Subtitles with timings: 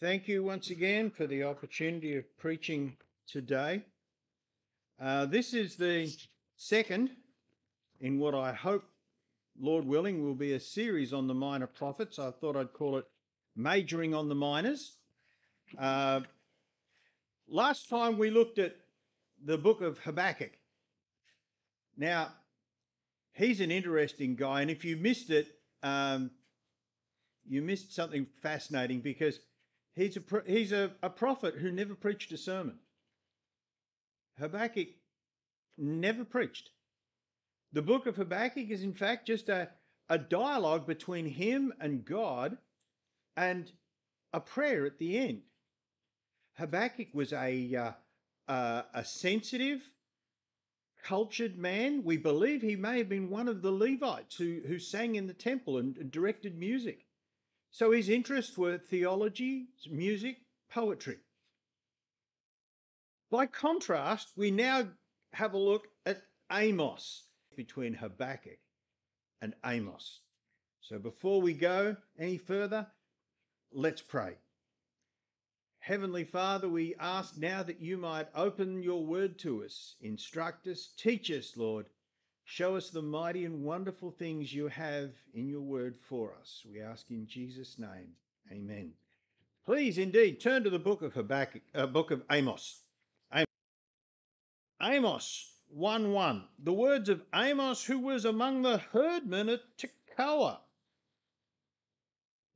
[0.00, 3.82] Thank you once again for the opportunity of preaching today.
[4.98, 6.10] Uh, this is the
[6.56, 7.10] second
[8.00, 8.82] in what I hope,
[9.60, 12.18] Lord willing, will be a series on the minor prophets.
[12.18, 13.04] I thought I'd call it
[13.54, 14.96] Majoring on the Minors.
[15.78, 16.20] Uh,
[17.46, 18.76] last time we looked at
[19.44, 20.52] the book of Habakkuk.
[21.98, 22.28] Now,
[23.34, 25.48] he's an interesting guy, and if you missed it,
[25.82, 26.30] um,
[27.46, 29.40] you missed something fascinating because
[29.94, 32.78] he's a he's a, a prophet who never preached a sermon.
[34.38, 34.88] Habakkuk
[35.76, 36.70] never preached.
[37.72, 39.68] The book of Habakkuk is in fact just a,
[40.08, 42.58] a dialogue between him and God
[43.36, 43.70] and
[44.32, 45.42] a prayer at the end.
[46.54, 47.92] Habakkuk was a, uh,
[48.50, 49.80] uh, a sensitive,
[51.02, 52.04] cultured man.
[52.04, 55.32] We believe he may have been one of the Levites who, who sang in the
[55.32, 57.06] temple and, and directed music.
[57.70, 60.38] So his interests were theology, music,
[60.70, 61.18] poetry.
[63.30, 64.88] By contrast, we now
[65.32, 67.24] have a look at Amos
[67.56, 68.58] between Habakkuk
[69.40, 70.20] and Amos.
[70.80, 72.88] So before we go any further,
[73.72, 74.36] let's pray.
[75.78, 80.92] Heavenly Father, we ask now that you might open your word to us, instruct us,
[80.96, 81.86] teach us, Lord.
[82.50, 86.64] Show us the mighty and wonderful things you have in your word for us.
[86.68, 88.08] We ask in Jesus' name.
[88.50, 88.90] Amen.
[89.64, 92.82] Please indeed turn to the book of Habakkuk, uh, book of Amos.
[94.82, 96.44] Amos 1 1.
[96.64, 100.58] The words of Amos, who was among the herdmen at Tekoa.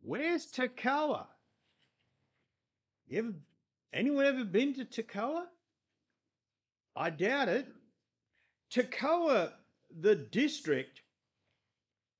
[0.03, 1.27] Where's Tekoa?
[3.07, 3.35] You ever,
[3.93, 5.45] anyone ever been to Tekoa?
[6.97, 7.69] I doubt it.
[8.73, 9.53] Tekoa,
[10.01, 11.01] the district,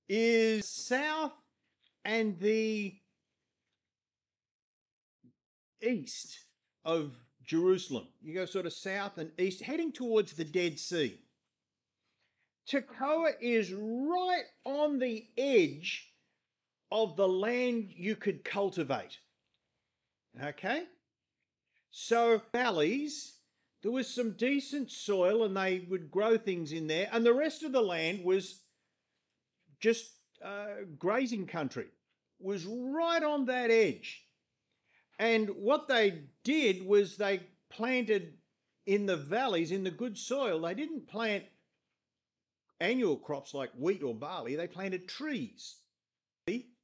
[0.09, 1.33] is south
[2.05, 2.95] and the
[5.83, 6.39] east
[6.85, 7.13] of
[7.45, 8.07] Jerusalem.
[8.23, 11.19] You go sort of south and east, heading towards the Dead Sea.
[12.69, 16.11] Tekoa is right on the edge
[16.91, 19.19] of the land you could cultivate.
[20.43, 20.85] Okay?
[21.91, 23.35] So, valleys,
[23.85, 27.63] there was some decent soil and they would grow things in there, and the rest
[27.63, 28.63] of the land was
[29.79, 30.11] just
[30.43, 30.69] uh,
[30.99, 31.89] grazing country,
[32.41, 34.25] was right on that edge.
[35.19, 38.39] And what they did was they planted
[38.87, 41.45] in the valleys, in the good soil, they didn't plant
[42.81, 45.77] annual crops like wheat or barley, they planted trees,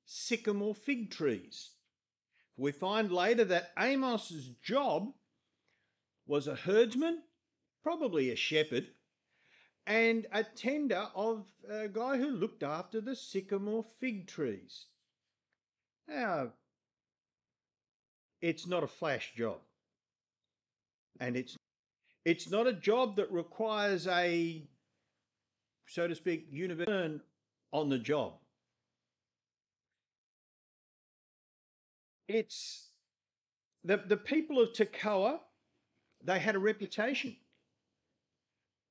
[0.04, 1.70] sycamore fig trees.
[2.58, 5.14] We find later that Amos's job
[6.30, 7.18] was a herdsman,
[7.82, 8.86] probably a shepherd,
[9.84, 14.86] and a tender of a guy who looked after the sycamore fig trees.
[16.06, 16.52] Now,
[18.40, 19.58] it's not a flash job.
[21.18, 21.56] And it's
[22.24, 24.62] it's not a job that requires a
[25.88, 27.18] so to speak universal
[27.72, 28.34] on the job.
[32.28, 32.90] It's
[33.82, 35.40] the, the people of Tekoa,
[36.22, 37.36] they had a reputation.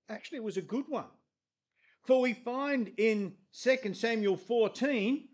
[0.10, 1.06] Actually, it was a good one.
[2.06, 5.28] For we find in 2 Samuel 14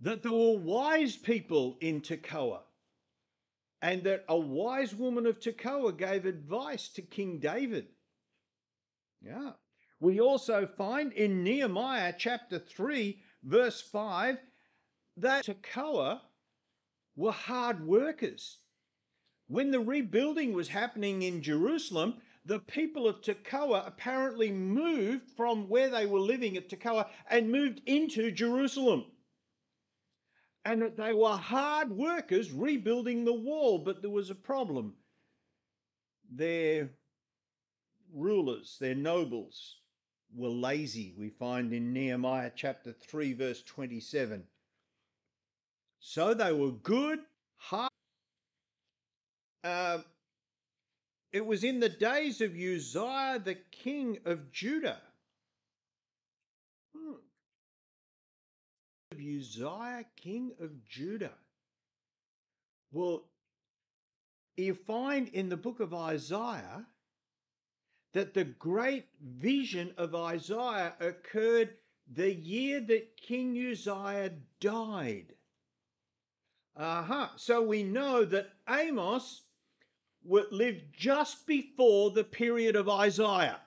[0.00, 2.60] that there were wise people in Tekoa
[3.80, 7.86] and that a wise woman of Tekoa gave advice to King David.
[9.20, 9.52] Yeah.
[10.00, 14.38] We also find in Nehemiah chapter 3, verse 5,
[15.18, 16.20] that Tekoa
[17.14, 18.58] were hard workers.
[19.52, 22.14] When the rebuilding was happening in Jerusalem,
[22.46, 27.82] the people of Tekoa apparently moved from where they were living at Tekoa and moved
[27.84, 29.04] into Jerusalem
[30.64, 34.94] and that they were hard workers rebuilding the wall, but there was a problem.
[36.34, 36.88] Their
[38.10, 39.76] rulers, their nobles,
[40.34, 44.44] were lazy, we find in Nehemiah chapter 3, verse 27.
[46.00, 47.18] So they were good,
[47.56, 47.90] hard.
[49.64, 49.98] Uh,
[51.32, 55.00] it was in the days of Uzziah, the king of Judah.
[56.96, 57.14] Hmm
[59.18, 61.34] Uzziah, king of Judah.
[62.92, 63.24] Well,
[64.56, 66.86] you find in the book of Isaiah
[68.12, 71.74] that the great vision of Isaiah occurred
[72.12, 75.34] the year that King Uzziah died.
[76.76, 77.28] Uh-huh.
[77.36, 79.42] So we know that Amos
[80.24, 83.60] lived just before the period of Isaiah.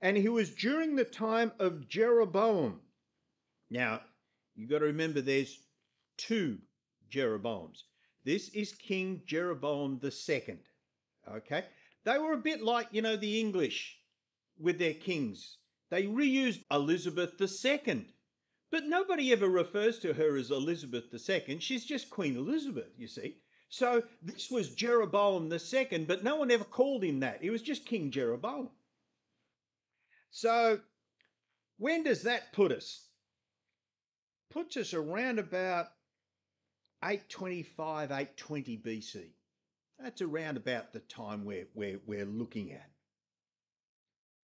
[0.00, 2.80] And he was during the time of Jeroboam.
[3.70, 4.00] Now,
[4.60, 5.58] You've got to remember there's
[6.18, 6.58] two
[7.10, 7.84] Jeroboams.
[8.24, 10.58] This is King Jeroboam II.
[11.26, 11.64] Okay?
[12.04, 13.96] They were a bit like, you know, the English
[14.58, 15.56] with their kings.
[15.88, 18.06] They reused Elizabeth II.
[18.70, 21.58] But nobody ever refers to her as Elizabeth II.
[21.60, 23.38] She's just Queen Elizabeth, you see.
[23.70, 27.40] So this was Jeroboam II, but no one ever called him that.
[27.40, 28.68] He was just King Jeroboam.
[30.32, 30.80] So
[31.78, 33.06] when does that put us?
[34.50, 35.86] Puts us around about
[37.04, 39.28] 825, 820 BC.
[40.00, 42.90] That's around about the time we're, we're, we're looking at.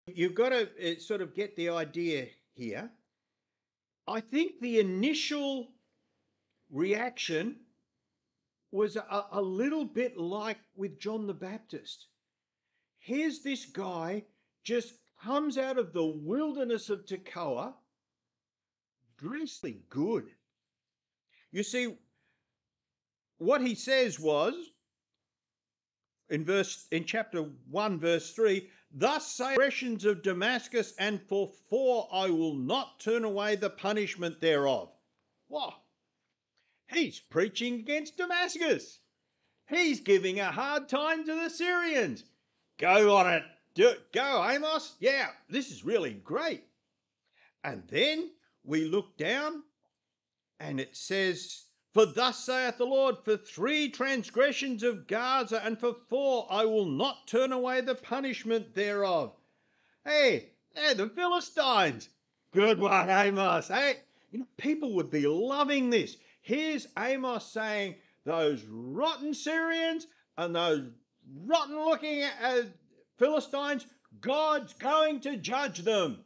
[0.07, 2.91] You've got to uh, sort of get the idea here.
[4.09, 5.69] I think the initial
[6.71, 7.57] reaction
[8.73, 12.07] was a, a little bit like with John the Baptist.
[12.99, 14.25] Here's this guy
[14.63, 17.75] just comes out of the wilderness of Tekoa,
[19.19, 20.31] dressed good.
[21.51, 21.97] You see,
[23.39, 24.55] what he says was
[26.29, 32.09] in verse in chapter 1 verse 3 thus say expressions of damascus and for four
[32.13, 34.91] i will not turn away the punishment thereof
[35.49, 35.80] what
[36.93, 39.01] he's preaching against damascus
[39.69, 42.25] he's giving a hard time to the syrians
[42.79, 43.43] go on it
[43.75, 44.13] do, it.
[44.13, 46.65] go amos yeah this is really great
[47.65, 48.31] and then
[48.65, 49.63] we look down
[50.59, 55.93] and it says for thus saith the Lord, for three transgressions of Gaza, and for
[56.09, 59.35] four I will not turn away the punishment thereof.
[60.05, 62.09] Hey, hey, the Philistines.
[62.53, 63.67] Good one, Amos.
[63.69, 66.17] Hey, you know, people would be loving this.
[66.43, 70.07] Here's Amos saying, those rotten Syrians
[70.37, 70.91] and those
[71.45, 72.63] rotten looking uh,
[73.19, 73.87] Philistines,
[74.21, 76.25] God's going to judge them.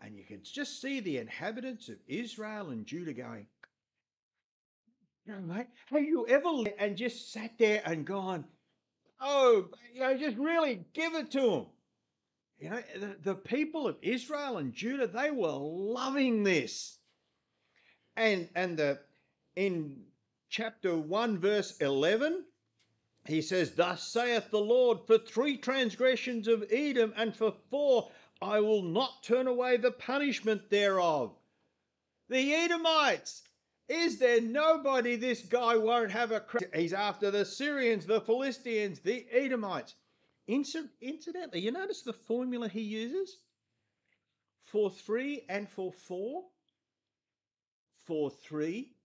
[0.00, 3.46] And you can just see the inhabitants of Israel and Judah going,
[5.26, 6.48] you know, mate, have you ever
[6.78, 8.44] and just sat there and gone,
[9.20, 11.66] oh, you know, just really give it to them?
[12.58, 16.98] You know, the, the people of Israel and Judah, they were loving this.
[18.16, 19.00] And and the
[19.56, 20.04] in
[20.50, 22.44] chapter 1, verse 11,
[23.26, 28.10] he says, Thus saith the Lord, for three transgressions of Edom, and for four
[28.40, 31.34] I will not turn away the punishment thereof.
[32.28, 33.42] The Edomites,
[33.88, 36.74] is there nobody this guy won't have a crack?
[36.74, 39.94] He's after the Syrians, the Philistines, the Edomites.
[40.48, 43.38] incidentally, you notice the formula he uses?
[44.64, 46.44] For three and for four?
[48.04, 48.95] For three.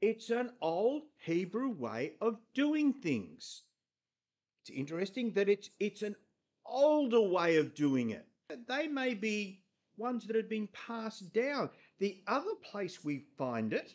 [0.00, 3.62] It's an old Hebrew way of doing things.
[4.62, 6.16] It's interesting that it's, it's an
[6.64, 8.26] older way of doing it.
[8.66, 9.62] They may be
[9.96, 11.70] ones that have been passed down.
[11.98, 13.94] The other place we find it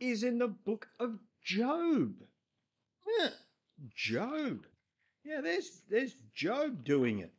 [0.00, 2.14] is in the book of Job.
[3.18, 3.28] Yeah,
[3.94, 4.66] Job.
[5.24, 7.32] Yeah, there's there's Job doing it.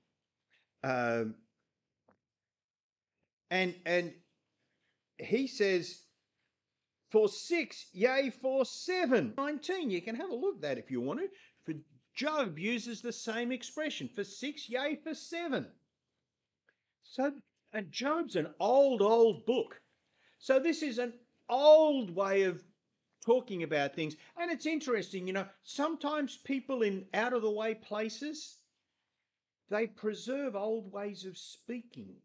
[0.84, 1.36] Um,
[3.52, 4.14] and and
[5.18, 6.05] he says
[7.16, 9.34] for six, yea, for seven.
[9.38, 9.90] 19.
[9.90, 11.30] You can have a look at that if you want to.
[11.64, 11.80] For
[12.14, 15.66] Job uses the same expression for six, yea, for seven.
[17.04, 17.32] So
[17.72, 19.80] and Job's an old, old book.
[20.40, 21.14] So this is an
[21.48, 22.62] old way of
[23.26, 24.18] talking about things.
[24.36, 28.58] And it's interesting, you know, sometimes people in out of the way places,
[29.70, 32.18] they preserve old ways of speaking.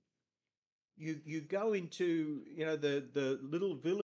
[0.96, 3.99] You you go into, you know, the, the little village.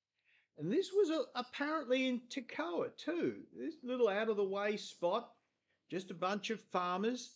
[0.59, 3.43] And this was a, apparently in Tekoa too.
[3.55, 5.31] This little out of the way spot,
[5.91, 7.33] just a bunch of farmers,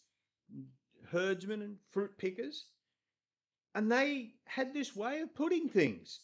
[1.10, 2.66] herdsmen and fruit pickers.
[3.74, 6.20] And they had this way of putting things.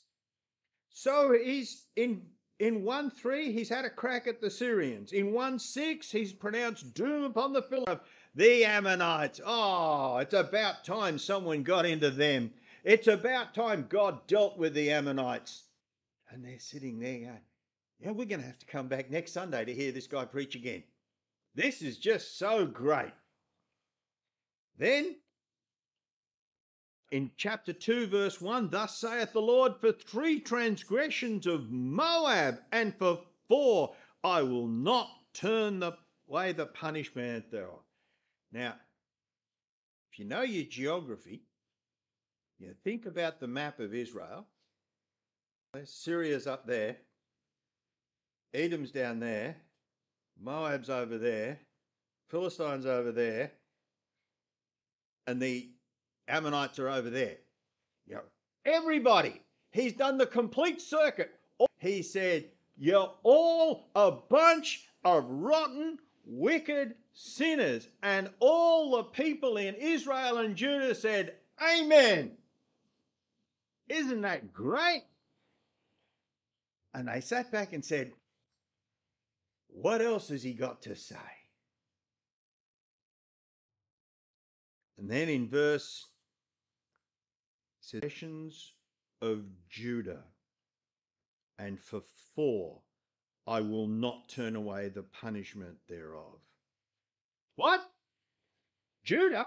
[0.91, 2.23] So he's in
[2.59, 5.12] in 1 3, he's had a crack at the Syrians.
[5.12, 8.00] In 1 6, he's pronounced doom upon the Philistines.
[8.35, 9.41] The Ammonites.
[9.45, 12.50] Oh, it's about time someone got into them.
[12.83, 15.65] It's about time God dealt with the Ammonites.
[16.30, 17.40] And they're sitting there going,
[18.00, 20.54] Yeah, we're going to have to come back next Sunday to hear this guy preach
[20.54, 20.83] again.
[21.54, 23.12] This is just so great.
[24.78, 25.16] Then
[27.11, 32.95] in chapter 2, verse 1, thus saith the Lord, for three transgressions of Moab, and
[32.97, 35.92] for four I will not turn the,
[36.28, 37.85] away the punishment thereof.
[38.52, 38.75] Now,
[40.11, 41.42] if you know your geography,
[42.59, 44.47] you think about the map of Israel.
[45.85, 46.96] Syria's up there,
[48.54, 49.56] Edom's down there,
[50.40, 51.58] Moab's over there,
[52.28, 53.52] Philistines over there,
[55.26, 55.68] and the
[56.28, 57.37] Ammonites are over there.
[58.06, 58.23] You know,
[58.64, 59.42] everybody.
[59.70, 61.32] He's done the complete circuit.
[61.78, 62.46] He said,
[62.78, 67.88] You're all a bunch of rotten, wicked sinners.
[68.02, 72.32] And all the people in Israel and Judah said, Amen.
[73.88, 75.04] Isn't that great?
[76.97, 78.11] And I sat back and said,
[79.69, 81.17] What else has he got to say?
[84.97, 86.07] And then in verse
[87.81, 88.73] sessions
[89.21, 90.23] of Judah,
[91.59, 92.00] and for
[92.35, 92.81] four
[93.47, 96.41] I will not turn away the punishment thereof.
[97.57, 97.83] What?
[99.05, 99.47] Judah?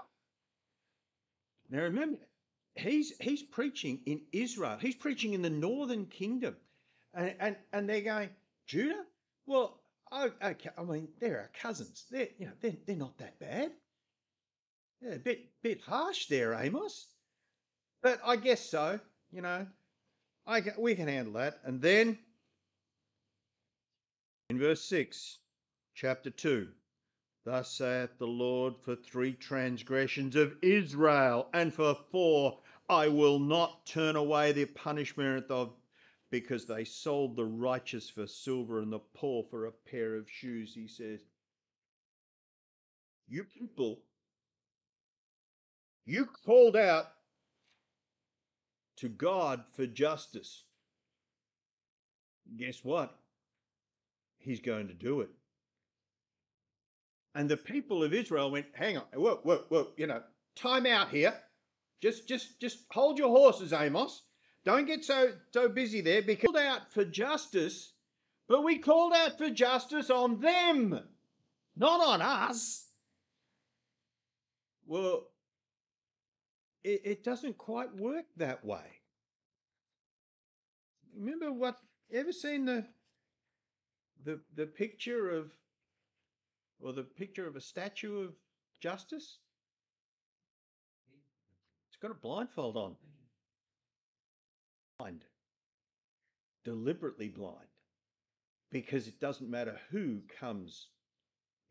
[1.68, 2.18] Now remember,
[2.76, 4.78] he's he's preaching in Israel.
[4.80, 6.54] He's preaching in the northern kingdom.
[7.14, 8.30] And and, and they're going,
[8.66, 9.04] Judah?
[9.46, 9.80] Well,
[10.12, 12.04] okay, I mean, they're our cousins.
[12.10, 13.72] They're you know, they're, they're not that bad.
[15.00, 17.06] Yeah, a bit bit harsh there, Amos.
[18.02, 19.00] But I guess so,
[19.32, 19.66] you know.
[20.46, 21.60] I can, we can handle that.
[21.64, 22.18] And then
[24.48, 25.38] in verse 6,
[25.94, 26.66] chapter 2,
[27.44, 33.86] Thus saith the Lord, for three transgressions of Israel, and for four, I will not
[33.86, 35.72] turn away the punishment of,
[36.30, 40.72] because they sold the righteous for silver and the poor for a pair of shoes.
[40.74, 41.20] He says,
[43.28, 44.00] You people,
[46.06, 47.06] you called out
[48.98, 50.64] to God for justice.
[52.56, 53.16] Guess what?
[54.38, 55.30] He's going to do it.
[57.34, 60.22] And the people of Israel went, hang on, whoa, whoa, whoa, you know,
[60.56, 61.34] time out here.
[62.02, 64.22] Just just just hold your horses, Amos.
[64.64, 67.92] Don't get so so busy there because we called out for justice,
[68.46, 71.00] but we called out for justice on them,
[71.76, 72.88] not on us.
[74.86, 75.28] Well,
[76.84, 79.00] it, it doesn't quite work that way.
[81.16, 81.76] Remember what
[82.12, 82.86] ever seen the
[84.24, 85.52] the the picture of
[86.82, 88.34] or the picture of a statue of
[88.80, 89.38] justice?
[91.88, 92.96] It's got a blindfold on.
[95.00, 95.24] Blind.
[96.62, 97.56] Deliberately blind.
[98.70, 100.88] Because it doesn't matter who comes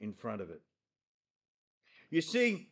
[0.02, 0.62] in front of it.
[2.10, 2.70] You see,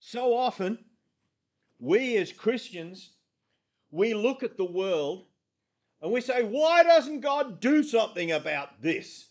[0.00, 0.78] so often
[1.78, 3.10] we as Christians,
[3.90, 5.26] we look at the world
[6.00, 9.28] and we say, why doesn't God do something about this?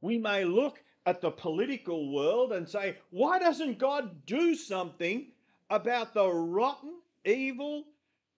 [0.00, 5.26] We may look at the political world and say, why doesn't God do something
[5.68, 7.84] about the rotten, evil,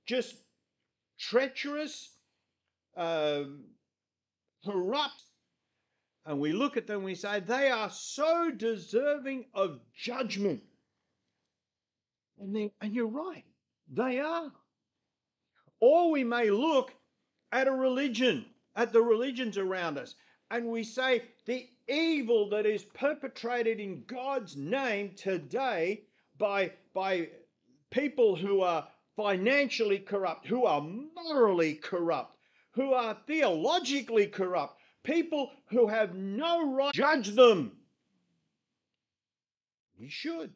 [0.07, 0.35] just
[1.19, 2.17] treacherous,
[2.97, 3.65] um,
[4.65, 5.23] corrupt?
[6.25, 10.63] And we look at them we say, they are so deserving of judgment.
[12.39, 13.45] And, they, and you're right,
[13.93, 14.53] they are.
[15.81, 16.95] Or we may look
[17.51, 18.47] at a religion,
[18.77, 20.15] at the religions around us,
[20.51, 26.03] and we say the evil that is perpetrated in God's name today
[26.39, 27.31] by, by
[27.93, 32.37] people who are financially corrupt, who are morally corrupt,
[32.73, 37.73] who are theologically corrupt, people who have no right judge them.
[39.97, 40.51] You should.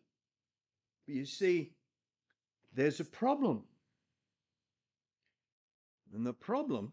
[1.06, 1.72] But you see,
[2.74, 3.62] there's a problem.
[6.12, 6.92] And the problem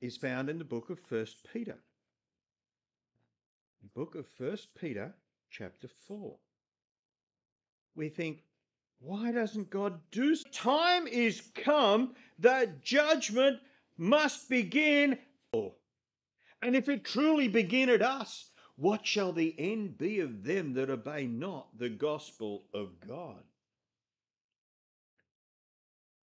[0.00, 1.76] is found in the book of First Peter.
[3.82, 5.14] The book of First Peter,
[5.50, 6.36] chapter 4.
[7.94, 8.45] We think,
[9.06, 10.42] why doesn't God do so?
[10.50, 13.60] Time is come that judgment
[13.96, 15.16] must begin.
[15.52, 20.90] And if it truly begin at us, what shall the end be of them that
[20.90, 23.44] obey not the gospel of God?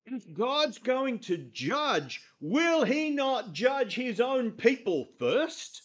[0.05, 5.83] If God's going to judge, will he not judge his own people first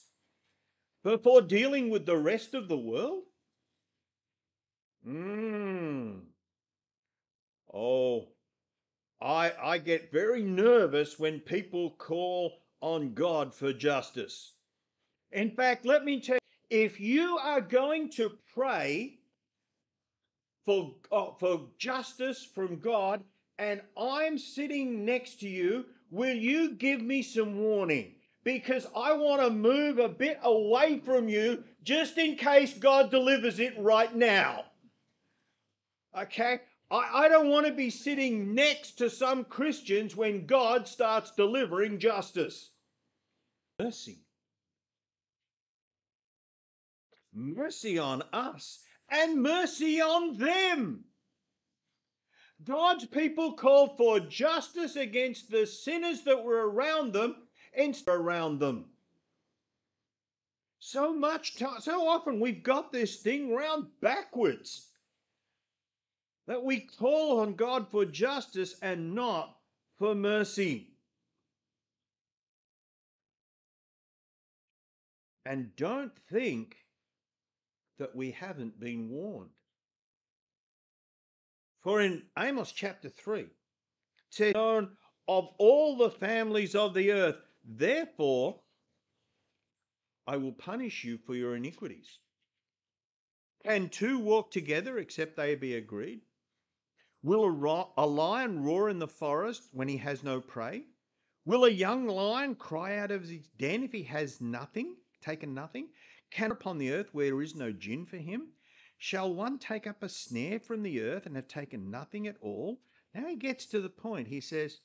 [1.03, 3.21] before dealing with the rest of the world?
[5.05, 6.15] Hmm.
[7.73, 8.27] Oh,
[9.21, 14.53] I, I get very nervous when people call on God for justice.
[15.31, 19.19] In fact, let me tell you, if you are going to pray
[20.65, 23.23] for, uh, for justice from God,
[23.57, 28.13] and I'm sitting next to you, will you give me some warning?
[28.43, 33.59] Because I want to move a bit away from you just in case God delivers
[33.59, 34.65] it right now.
[36.17, 36.59] Okay?
[36.89, 41.99] I, I don't want to be sitting next to some Christians when God starts delivering
[41.99, 42.71] justice.
[43.79, 44.19] Mercy.
[47.33, 48.79] Mercy on us
[49.09, 51.03] and mercy on them.
[52.63, 57.35] God's people called for justice against the sinners that were around them
[57.75, 58.85] and around them.
[60.79, 64.86] So much time, so often we've got this thing round backwards
[66.47, 69.55] that we call on God for justice and not
[69.97, 70.87] for mercy.
[75.45, 76.77] And don't think
[77.99, 79.49] that we haven't been warned.
[81.83, 83.49] For in Amos chapter 3, it
[84.29, 88.59] says, of all the families of the earth, therefore
[90.25, 92.19] I will punish you for your iniquities.
[93.63, 96.21] Can two walk together except they be agreed?
[97.23, 100.85] Will a, ro- a lion roar in the forest when he has no prey?
[101.45, 105.89] Will a young lion cry out of his den if he has nothing, taken nothing?
[106.29, 108.49] Can upon the earth where there is no gin for him?
[108.97, 112.81] Shall one take up a snare from the earth and have taken nothing at all?
[113.13, 114.27] Now he gets to the point.
[114.27, 114.81] He says,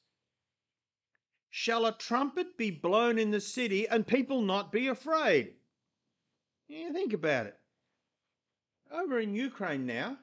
[1.50, 5.54] Shall a trumpet be blown in the city and people not be afraid?
[6.68, 7.58] Yeah, think about it.
[8.90, 10.18] Over in Ukraine now,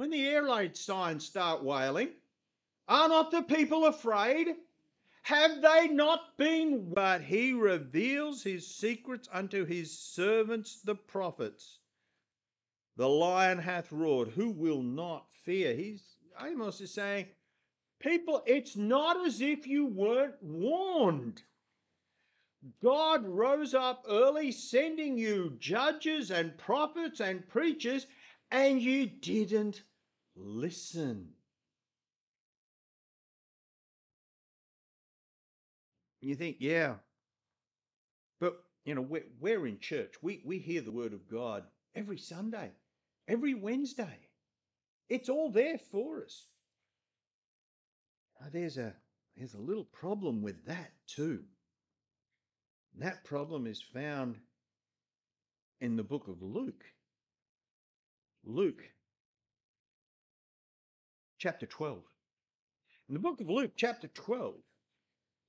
[0.00, 2.08] when the air raid signs start wailing,
[2.88, 4.48] are not the people afraid?
[5.24, 6.90] Have they not been?
[6.94, 11.80] But he reveals his secrets unto his servants the prophets.
[12.96, 14.28] The lion hath roared.
[14.28, 15.74] Who will not fear?
[15.74, 17.26] He's Amos is saying,
[17.98, 21.42] people, it's not as if you weren't warned.
[22.82, 28.06] God rose up early, sending you judges and prophets and preachers,
[28.50, 29.82] and you didn't
[30.40, 31.28] listen.
[36.20, 36.94] You think, yeah,
[38.40, 40.14] but you know, we're, we're in church.
[40.22, 42.72] We, we hear the word of God every Sunday
[43.30, 44.18] every Wednesday.
[45.08, 46.46] It's all there for us.
[48.40, 48.94] Now, there's a
[49.36, 51.44] there's a little problem with that too.
[52.98, 54.36] that problem is found
[55.80, 56.84] in the book of Luke.
[58.44, 58.82] Luke
[61.40, 61.98] chapter 12.
[63.08, 64.54] In the book of Luke, chapter 12,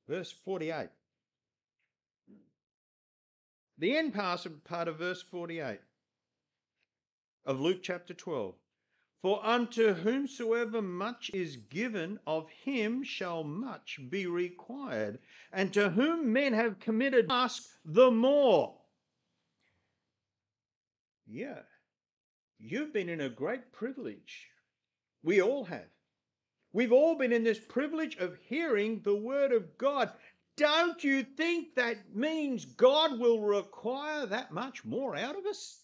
[0.08, 0.88] verse 48.
[3.78, 5.80] The end part of verse 48
[7.46, 8.56] of Luke chapter 12.
[9.22, 15.20] For unto whomsoever much is given, of him shall much be required.
[15.52, 18.78] And to whom men have committed, ask the more.
[21.28, 21.60] Yeah,
[22.58, 24.51] you've been in a great privilege.
[25.24, 25.90] We all have.
[26.74, 30.12] We've all been in this privilege of hearing the word of God.
[30.58, 35.82] Don't you think that means God will require that much more out of us?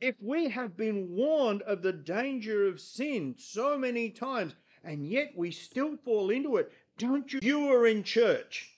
[0.00, 5.32] if we have been warned of the danger of sin so many times and yet
[5.36, 7.40] we still fall into it, don't you?
[7.42, 8.70] You were in church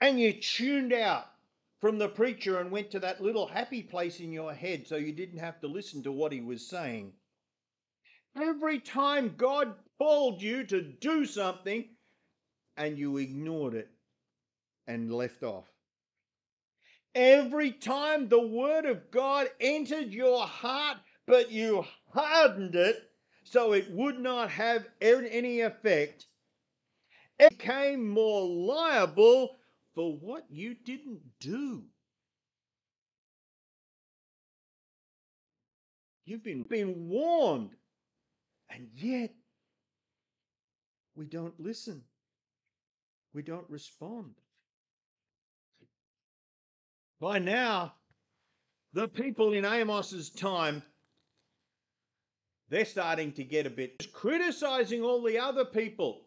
[0.00, 1.26] and you tuned out
[1.80, 5.12] from the preacher and went to that little happy place in your head so you
[5.12, 7.12] didn't have to listen to what he was saying.
[8.40, 11.84] Every time God called you to do something
[12.76, 13.88] and you ignored it
[14.86, 15.64] and left off.
[17.14, 23.10] Every time the word of God entered your heart, but you hardened it
[23.42, 26.26] so it would not have any effect,
[27.38, 29.56] it became more liable
[29.94, 31.84] for what you didn't do.
[36.26, 37.70] You've been, been warned,
[38.76, 39.30] and yet
[41.14, 42.02] we don't listen.
[43.32, 44.34] We don't respond.
[47.18, 47.94] By now,
[48.92, 50.82] the people in Amos's time,
[52.68, 56.26] they're starting to get a bit criticizing all the other people.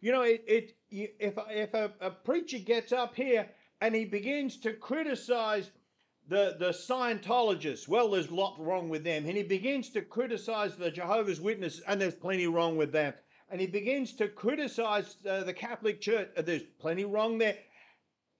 [0.00, 3.48] You know, it, it if if a, a preacher gets up here
[3.80, 5.70] and he begins to criticize
[6.28, 9.26] the, the Scientologists, well, there's a lot wrong with them.
[9.26, 13.14] And he begins to criticize the Jehovah's Witnesses, and there's plenty wrong with them.
[13.50, 17.58] And he begins to criticize uh, the Catholic Church, there's plenty wrong there.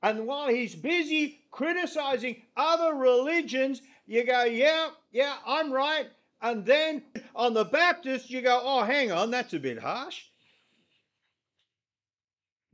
[0.02, 6.06] And while he's busy criticizing other religions, you go, yeah, yeah, I'm right.
[6.40, 7.02] And then
[7.36, 10.24] on the Baptist, you go, oh, hang on, that's a bit harsh.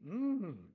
[0.07, 0.68] Mm.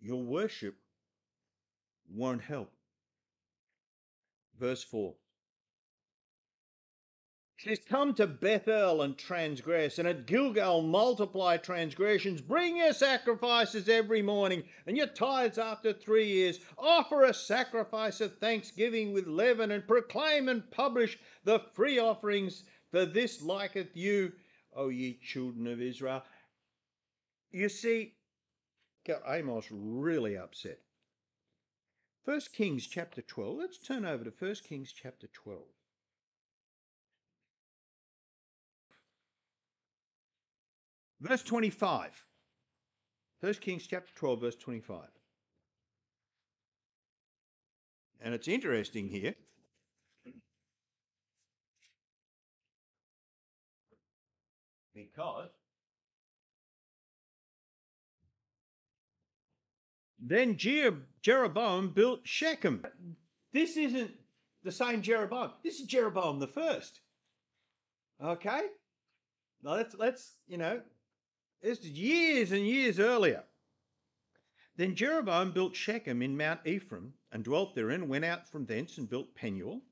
[0.00, 0.76] Your worship
[2.08, 2.72] won't help.
[4.58, 5.14] Verse 4
[7.56, 12.40] He says, Come to Bethel and transgress, and at Gilgal multiply transgressions.
[12.40, 16.60] Bring your sacrifices every morning, and your tithes after three years.
[16.78, 23.04] Offer a sacrifice of thanksgiving with leaven, and proclaim and publish the free offerings, for
[23.04, 24.32] this liketh you,
[24.74, 26.22] O ye children of Israel.
[27.50, 28.14] You see,
[29.10, 30.78] got Amos really upset.
[32.24, 33.56] First Kings chapter 12.
[33.56, 35.62] Let's turn over to First Kings chapter 12.
[41.20, 42.24] Verse 25.
[43.40, 45.06] First Kings chapter 12, verse 25.
[48.20, 49.34] And it's interesting here.
[54.94, 55.50] Because
[60.20, 60.56] then
[61.22, 62.84] Jeroboam built Shechem.
[63.52, 64.12] This isn't
[64.62, 65.52] the same Jeroboam.
[65.64, 67.00] This is Jeroboam the first.
[68.22, 68.62] Okay?
[69.62, 70.80] Now let's let's, you know,
[71.62, 73.44] it's years and years earlier.
[74.76, 79.08] Then Jeroboam built Shechem in Mount Ephraim and dwelt therein, went out from thence and
[79.08, 79.82] built Penuel.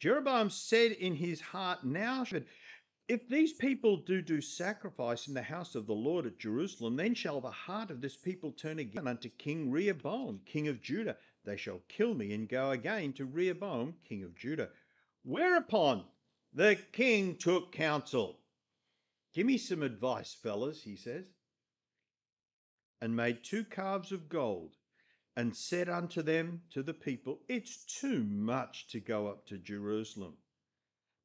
[0.00, 2.24] Jeroboam said in his heart, Now,
[3.06, 7.14] if these people do do sacrifice in the house of the Lord at Jerusalem, then
[7.14, 11.16] shall the heart of this people turn again unto King Rehoboam, king of Judah.
[11.44, 14.70] They shall kill me and go again to Rehoboam, king of Judah.
[15.22, 16.04] Whereupon
[16.52, 18.38] the king took counsel
[19.34, 21.26] Give me some advice, fellas, he says.
[23.00, 24.76] And made two calves of gold,
[25.36, 30.34] and said unto them, to the people, It's too much to go up to Jerusalem.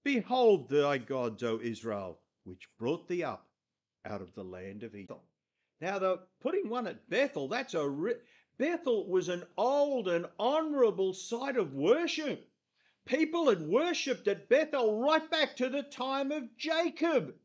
[0.04, 3.48] Behold thy gods, O Israel, which brought thee up
[4.06, 5.24] out of the land of Egypt.
[5.82, 8.22] Now, the putting one at Bethel, that's a ri-
[8.58, 12.50] Bethel was an old and honourable site of worship.
[13.06, 17.36] People had worshipped at Bethel right back to the time of Jacob.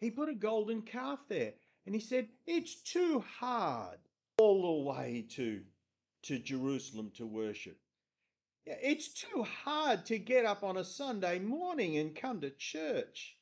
[0.00, 3.98] He put a golden calf there and he said, It's too hard
[4.38, 5.62] all the way to,
[6.22, 7.78] to Jerusalem to worship.
[8.66, 13.36] It's too hard to get up on a Sunday morning and come to church.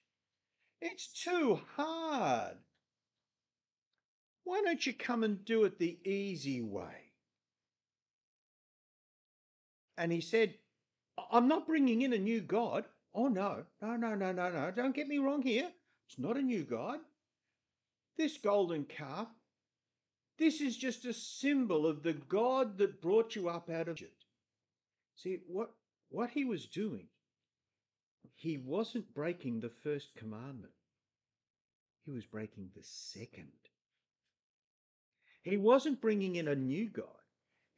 [0.81, 2.57] It's too hard.
[4.45, 7.13] Why don't you come and do it the easy way?
[9.99, 10.55] And he said,
[11.31, 12.85] I'm not bringing in a new God.
[13.15, 14.71] Oh, no, no, no, no, no, no.
[14.71, 15.69] Don't get me wrong here.
[16.09, 17.01] It's not a new God.
[18.17, 19.29] This golden calf,
[20.39, 24.18] this is just a symbol of the God that brought you up out of Egypt.
[25.19, 25.71] See, what,
[26.11, 27.09] what he was doing,
[28.37, 30.73] he wasn't breaking the first commandment,
[32.05, 33.53] he was breaking the second.
[35.43, 37.07] He wasn't bringing in a new God.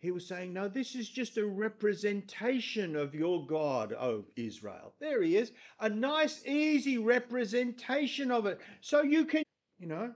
[0.00, 4.94] He was saying, No, this is just a representation of your God, O Israel.
[4.98, 8.60] There he is, a nice, easy representation of it.
[8.80, 9.42] So you can,
[9.78, 10.12] you know,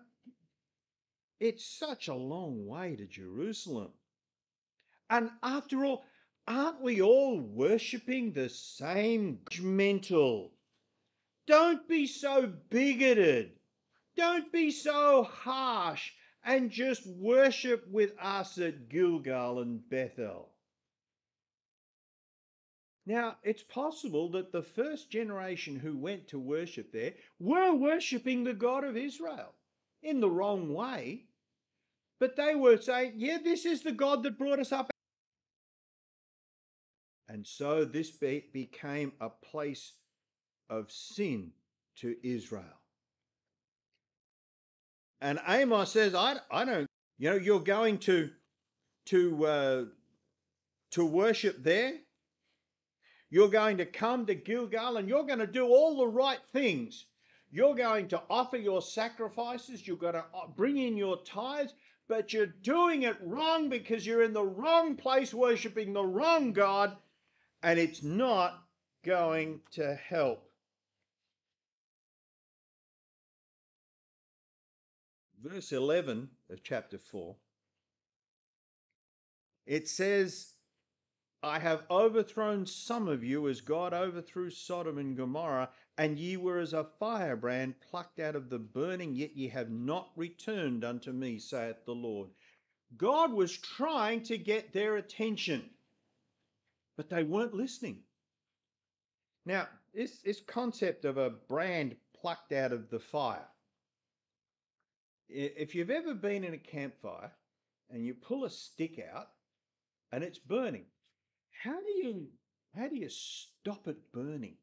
[1.39, 3.93] it's such a long way to Jerusalem.
[5.11, 6.05] And after all,
[6.47, 10.51] aren't we all worshipping the same judgmental?
[11.47, 13.53] Don't be so bigoted.
[14.17, 16.13] Don't be so harsh
[16.45, 20.51] and just worship with us at Gilgal and Bethel.
[23.07, 28.55] Now, it's possible that the first generation who went to worship there were worshipping the
[28.55, 29.53] God of Israel
[30.03, 31.25] in the wrong way,
[32.19, 34.94] but they were saying, Yeah, this is the God that brought us up.
[37.35, 39.95] And so this be- became a place
[40.71, 41.51] of sin
[41.97, 42.79] to Israel.
[45.21, 46.87] And Amos says, I, I don't,
[47.19, 48.31] you know, you're going to,
[49.07, 49.85] to, uh,
[50.93, 51.95] to worship there.
[53.31, 57.07] You're going to come to Gilgal and you're going to do all the right things.
[57.51, 59.85] You're going to offer your sacrifices.
[59.85, 61.75] You're going to uh, bring in your tithes,
[62.07, 66.97] but you're doing it wrong because you're in the wrong place worshiping the wrong God,
[67.65, 68.63] and it's not
[69.05, 70.51] going to help.
[75.43, 77.37] verse 11 of chapter 4,
[79.67, 80.55] it says,
[81.43, 86.61] I have overthrown some of you as God overthrew Sodom and Gomorrah, and ye were
[86.61, 91.39] as a firebrand plucked out of the burning, yet ye have not returned unto me,
[91.39, 92.31] saith the Lord.
[92.97, 95.69] God was trying to get their attention,
[96.97, 98.01] but they weren't listening.
[99.47, 103.47] Now, this, this concept of a brand plucked out of the fire
[105.29, 107.33] if you've ever been in a campfire
[107.91, 109.29] and you pull a stick out
[110.13, 110.87] and it's burning,
[111.63, 112.27] how do you
[112.77, 114.57] how do you stop it burning?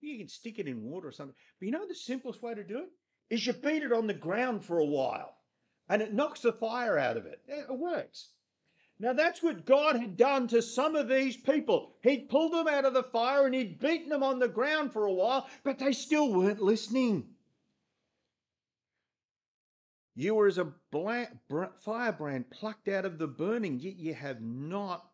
[0.00, 1.36] You can stick it in water or something.
[1.58, 2.90] But you know the simplest way to do it?
[3.30, 5.34] Is you beat it on the ground for a while
[5.88, 7.40] and it knocks the fire out of it.
[7.48, 8.33] It works.
[8.98, 11.94] Now that's what God had done to some of these people.
[12.02, 15.04] He'd pulled them out of the fire and he'd beaten them on the ground for
[15.04, 17.28] a while, but they still weren't listening.
[20.14, 20.72] You were as a
[21.80, 25.10] firebrand plucked out of the burning, yet ye have not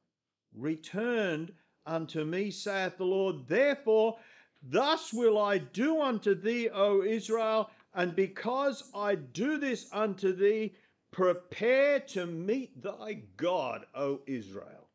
[0.55, 1.53] returned
[1.87, 3.49] unto me, saith the Lord.
[3.49, 4.19] Therefore,
[4.63, 10.75] thus will I do unto thee, O Israel, and because I do this unto thee,
[11.13, 14.89] prepare to meet thy God, O Israel.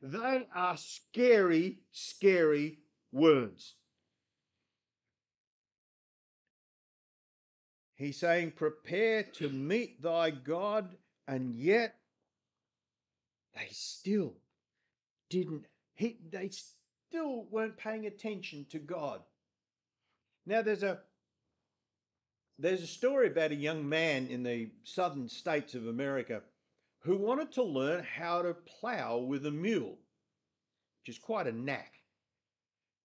[0.00, 2.78] They are scary, scary
[3.12, 3.74] words.
[7.94, 10.96] He's saying, Prepare to meet thy God,
[11.28, 11.94] and yet
[13.54, 14.34] they still
[15.30, 19.20] didn't, he, they still weren't paying attention to God.
[20.46, 20.98] Now, there's a
[22.58, 26.42] there's a story about a young man in the southern states of America
[27.00, 29.98] who wanted to learn how to plow with a mule,
[31.00, 31.94] which is quite a knack.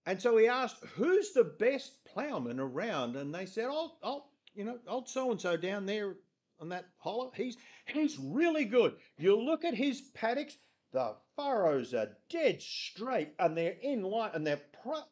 [0.06, 3.16] And so he asked, Who's the best plowman around?
[3.16, 6.16] And they said, Oh, oh you know, old so and so down there
[6.60, 8.96] on that hollow, he's, he's really good.
[9.18, 10.58] You look at his paddocks,
[10.94, 14.62] the furrows are dead straight and they're in line and they're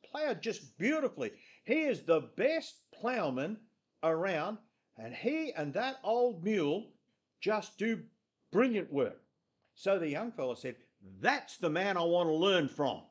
[0.03, 1.31] plowed just beautifully.
[1.65, 3.57] He is the best plowman
[4.03, 4.57] around,
[4.97, 6.91] and he and that old mule
[7.41, 8.01] just do
[8.51, 9.21] brilliant work.
[9.75, 10.75] So the young fellow said,
[11.19, 13.01] That's the man I want to learn from.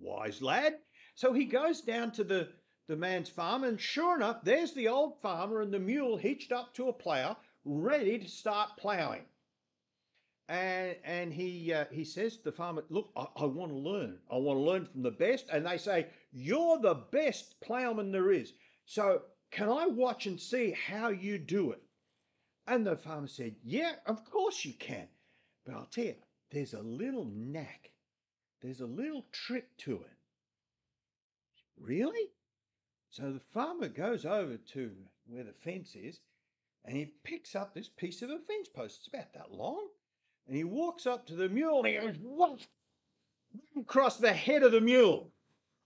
[0.00, 0.78] Wise lad.
[1.14, 2.48] So he goes down to the
[2.86, 6.74] the man's farm, and sure enough, there's the old farmer and the mule hitched up
[6.74, 9.24] to a plough, ready to start ploughing.
[10.48, 14.18] And, and he, uh, he says to the farmer, Look, I, I want to learn.
[14.30, 15.46] I want to learn from the best.
[15.50, 18.52] And they say, You're the best ploughman there is.
[18.84, 19.22] So
[19.54, 21.80] can I watch and see how you do it?
[22.66, 25.06] And the farmer said, Yeah, of course you can.
[25.64, 26.14] But I'll tell you,
[26.50, 27.92] there's a little knack,
[28.60, 30.16] there's a little trick to it.
[31.80, 32.30] Really?
[33.10, 34.90] So the farmer goes over to
[35.28, 36.18] where the fence is
[36.84, 38.98] and he picks up this piece of a fence post.
[38.98, 39.86] It's about that long.
[40.48, 42.66] And he walks up to the mule and he goes, What?
[43.78, 45.30] Across the head of the mule.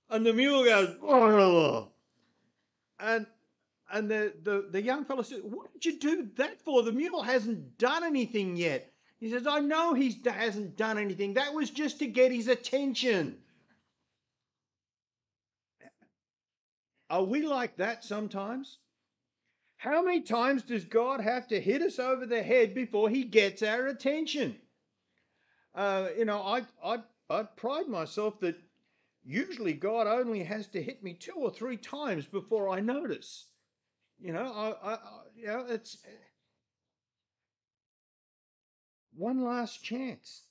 [0.09, 1.89] And the mule goes, oh.
[2.99, 3.27] and
[3.91, 6.83] and the, the, the young fellow says, What did you do that for?
[6.83, 8.93] The mule hasn't done anything yet.
[9.19, 11.35] He says, I know he hasn't done anything.
[11.35, 13.39] That was just to get his attention.
[17.11, 18.79] Are we like that sometimes?
[19.77, 23.63] How many times does God have to hit us over the head before he gets
[23.63, 24.57] our attention?
[25.75, 26.99] Uh, you know, I, I,
[27.31, 28.57] I pride myself that
[29.25, 33.47] usually God only has to hit me two or three times before I notice.
[34.21, 34.53] You know,
[34.83, 34.99] I, I,
[35.37, 35.99] you know, it's
[39.17, 40.43] one last chance.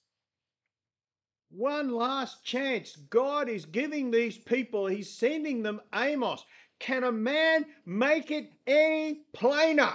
[1.50, 2.96] One last chance.
[2.96, 6.44] God is giving these people, He's sending them Amos.
[6.80, 9.94] Can a man make it any plainer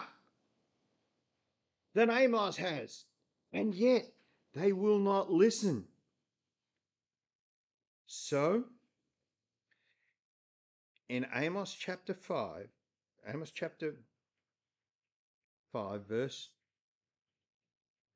[1.95, 3.05] than Amos has?
[3.53, 4.07] And yet
[4.55, 5.85] they will not listen.
[8.07, 8.65] So,
[11.09, 12.69] in Amos chapter 5,
[13.27, 13.95] Amos chapter
[15.73, 16.49] 5, verse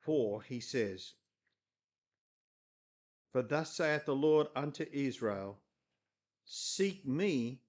[0.01, 1.15] 4, he says,
[3.37, 5.59] for thus saith the Lord unto Israel
[6.47, 7.61] Seek me,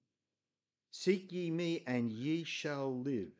[0.90, 3.32] seek ye me, and ye shall live.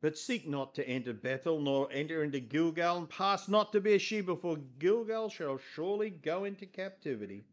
[0.00, 4.36] But seek not to enter Bethel, nor enter into Gilgal, and pass not to Beersheba,
[4.36, 7.46] for Gilgal shall surely go into captivity,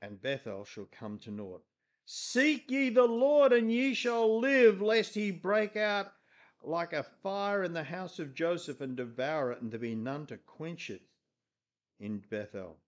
[0.00, 1.64] and Bethel shall come to naught.
[2.08, 6.12] Seek ye the Lord, and ye shall live, lest he break out
[6.62, 10.24] like a fire in the house of Joseph and devour it, and there be none
[10.26, 11.02] to quench it
[11.98, 12.78] in Bethel.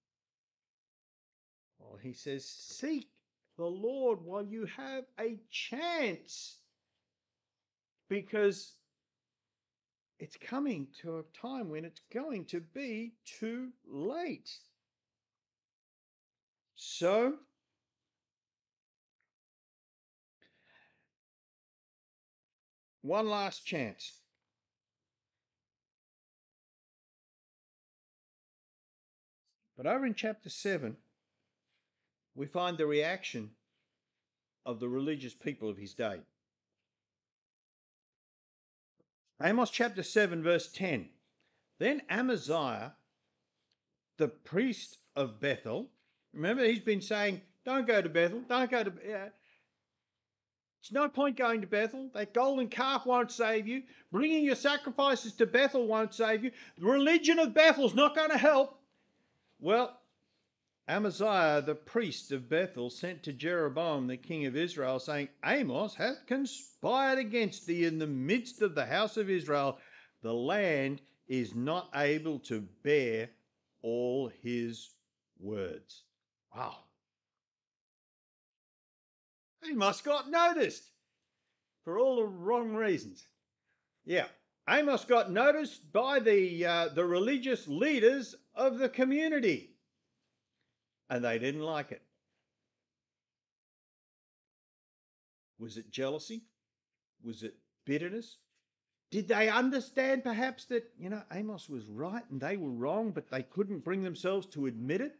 [1.81, 3.09] Well, he says, Seek
[3.57, 6.59] the Lord while you have a chance,
[8.09, 8.74] because
[10.20, 14.50] it's coming to a time when it's going to be too late.
[16.76, 17.35] So,
[23.02, 24.12] One last chance.
[29.76, 30.96] But over in chapter 7,
[32.34, 33.50] we find the reaction
[34.66, 36.20] of the religious people of his day.
[39.40, 41.08] Amos chapter 7, verse 10.
[41.78, 42.94] Then Amaziah,
[44.16, 45.90] the priest of Bethel,
[46.32, 48.92] Remember, he's been saying, don't go to Bethel, don't go to.
[50.88, 52.09] It's no point going to Bethel.
[52.14, 53.83] That golden calf won't save you.
[54.11, 56.51] Bringing your sacrifices to Bethel won't save you.
[56.79, 58.81] The religion of Bethel's not going to help.
[59.61, 60.01] Well,
[60.88, 66.24] Amaziah, the priest of Bethel, sent to Jeroboam, the king of Israel, saying, Amos hath
[66.24, 69.77] conspired against thee in the midst of the house of Israel.
[70.22, 73.29] The land is not able to bear
[73.83, 74.88] all his
[75.38, 76.05] words.
[76.57, 76.77] Wow.
[79.70, 80.85] Amos got noticed
[81.85, 83.26] for all the wrong reasons.
[84.04, 84.26] Yeah,
[84.68, 89.70] Amos got noticed by the, uh, the religious leaders of the community,
[91.11, 92.02] and they didn't like it.
[95.59, 96.42] Was it jealousy?
[97.24, 97.54] Was it
[97.85, 98.37] bitterness?
[99.11, 103.31] Did they understand perhaps that, you know, Amos was right and they were wrong, but
[103.31, 105.16] they couldn't bring themselves to admit it?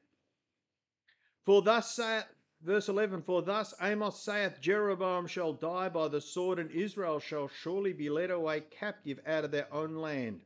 [1.45, 2.27] For thus saith,
[2.63, 7.49] verse 11, For thus Amos saith, Jeroboam shall die by the sword, and Israel shall
[7.49, 10.41] surely be led away captive out of their own land.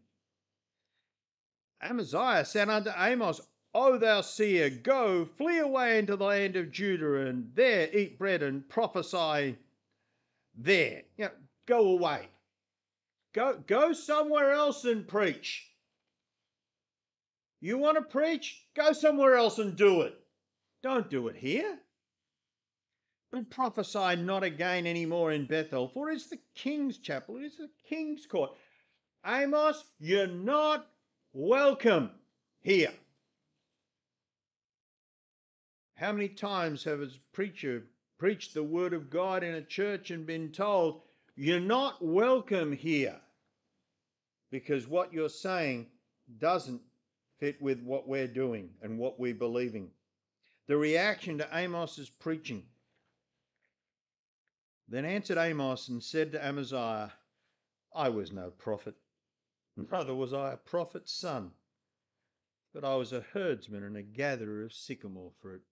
[1.82, 3.40] Amaziah said unto Amos,
[3.74, 8.42] O thou seer, go, flee away into the land of Judah, and there eat bread
[8.42, 9.56] and prophesy
[10.54, 11.02] there.
[11.16, 11.30] You know,
[11.66, 12.28] go away.
[13.32, 15.68] Go, go somewhere else and preach.
[17.60, 18.62] You want to preach?
[18.74, 20.14] Go somewhere else and do it.
[20.82, 21.78] Don't do it here.
[23.32, 27.56] But prophesy not again any more in Bethel, for it's the king's chapel, it is
[27.56, 28.52] the king's court.
[29.26, 30.86] Amos, you're not
[31.32, 32.10] welcome
[32.60, 32.92] here.
[35.94, 37.84] How many times have a preacher
[38.18, 41.00] preached the word of God in a church and been told,
[41.34, 43.18] you're not welcome here
[44.50, 45.86] because what you're saying
[46.38, 46.82] doesn't
[47.40, 49.90] fit with what we're doing and what we're believing?
[50.68, 52.62] the reaction to Amos's preaching.
[54.92, 57.14] Then answered Amos and said to Amaziah,
[57.94, 58.94] I was no prophet,
[59.74, 61.52] neither was I a prophet's son,
[62.74, 65.62] but I was a herdsman and a gatherer of sycamore fruit.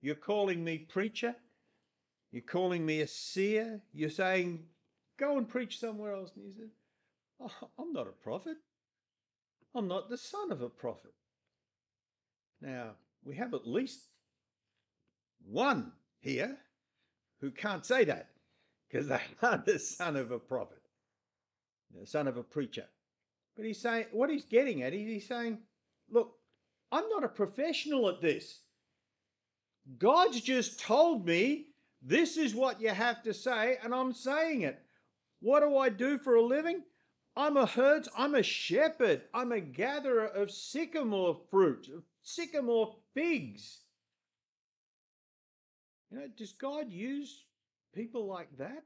[0.00, 1.36] You're calling me preacher?
[2.32, 3.80] You're calling me a seer?
[3.92, 4.64] You're saying,
[5.16, 6.32] go and preach somewhere else.
[6.34, 6.70] And he said,
[7.40, 8.56] oh, I'm not a prophet.
[9.72, 11.12] I'm not the son of a prophet.
[12.60, 14.00] Now, we have at least
[15.44, 16.58] one here
[17.40, 18.30] who can't say that
[18.88, 20.82] because they are the son of a prophet,
[21.98, 22.86] the son of a preacher.
[23.56, 25.58] But he's saying, what he's getting at is he's saying,
[26.10, 26.34] look,
[26.92, 28.60] I'm not a professional at this.
[29.98, 31.66] God's just told me
[32.02, 34.80] this is what you have to say, and I'm saying it.
[35.40, 36.82] What do I do for a living?
[37.36, 43.80] I'm a herds, I'm a shepherd, I'm a gatherer of sycamore fruit, of sycamore figs.
[46.10, 47.44] You know, does God use
[47.94, 48.82] people like that?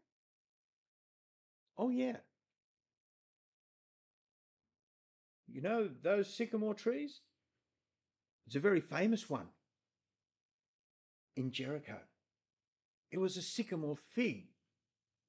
[1.78, 2.16] Oh, yeah.
[5.48, 7.20] You know those sycamore trees?
[8.46, 9.46] It's a very famous one
[11.36, 11.98] in Jericho.
[13.10, 14.48] It was a sycamore fig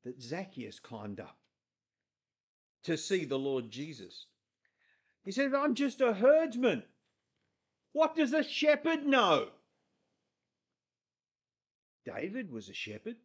[0.03, 1.37] that Zacchaeus climbed up
[2.83, 4.25] to see the Lord Jesus.
[5.23, 6.83] He said, I'm just a herdsman.
[7.93, 9.49] What does a shepherd know?
[12.05, 13.15] David was a shepherd.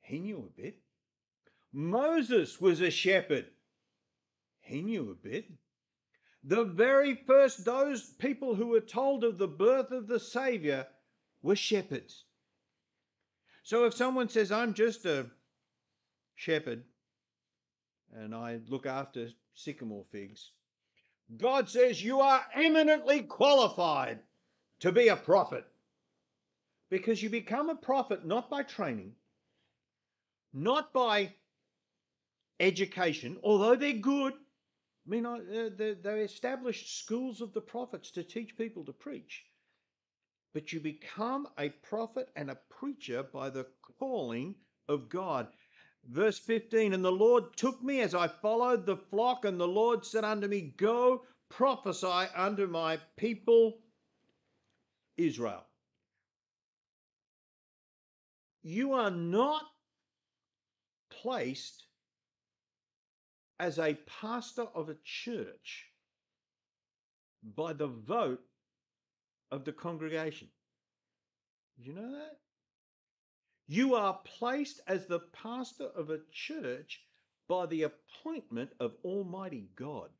[0.00, 0.76] He knew a bit.
[1.72, 3.46] Moses was a shepherd.
[4.60, 5.46] He knew a bit.
[6.44, 10.86] The very first, those people who were told of the birth of the Saviour
[11.42, 12.24] were shepherds.
[13.62, 15.26] So if someone says, I'm just a
[16.36, 16.84] shepherd
[18.14, 20.52] and I look after sycamore figs,
[21.36, 24.20] God says you are eminently qualified
[24.80, 25.64] to be a prophet.
[26.90, 29.12] Because you become a prophet not by training,
[30.52, 31.34] not by
[32.60, 34.32] education, although they're good.
[34.32, 39.44] I mean, uh, they established schools of the prophets to teach people to preach.
[40.52, 43.66] But you become a prophet and a preacher by the
[43.98, 44.54] calling
[44.88, 45.48] of God.
[46.08, 50.04] Verse 15 And the Lord took me as I followed the flock, and the Lord
[50.04, 53.78] said unto me, Go prophesy unto my people
[55.16, 55.65] Israel.
[58.68, 59.62] You are not
[61.08, 61.84] placed
[63.60, 65.84] as a pastor of a church
[67.44, 68.40] by the vote
[69.52, 70.48] of the congregation.
[71.78, 72.38] You know that?
[73.68, 77.00] You are placed as the pastor of a church
[77.48, 80.10] by the appointment of Almighty God.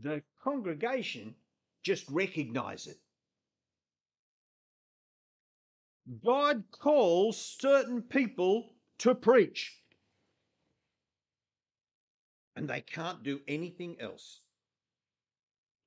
[0.00, 1.34] The congregation
[1.82, 2.98] just recognize it.
[6.24, 9.76] God calls certain people to preach,
[12.56, 14.40] and they can't do anything else.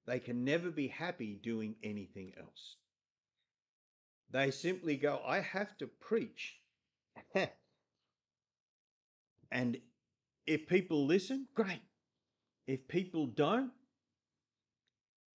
[0.06, 2.76] They can never be happy doing anything else.
[4.30, 6.60] They simply go, I have to preach.
[9.52, 9.78] and
[10.46, 11.82] if people listen, great.
[12.68, 13.72] If people don't,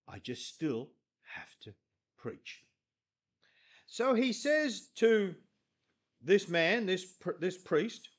[0.08, 0.90] I just still
[1.36, 1.74] have to
[2.18, 2.65] preach.
[3.96, 5.34] So he says to
[6.22, 8.10] this man, this, this priest,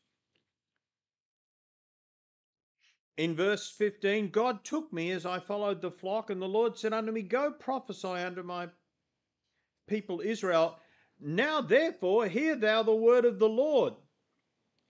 [3.18, 6.94] in verse 15 God took me as I followed the flock, and the Lord said
[6.94, 8.68] unto me, Go prophesy unto my
[9.86, 10.78] people Israel.
[11.20, 13.92] Now therefore hear thou the word of the Lord.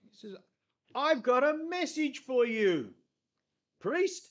[0.03, 0.37] He says,
[0.95, 2.93] I've got a message for you,
[3.81, 4.29] priest.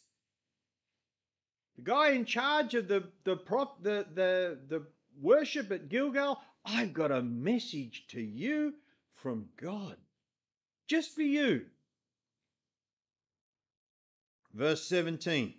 [1.76, 4.86] The guy in charge of the the prof, the, the the
[5.20, 8.74] worship at Gilgal, I've got a message to you
[9.14, 9.96] from God.
[10.86, 11.66] Just for you.
[14.52, 15.54] Verse 17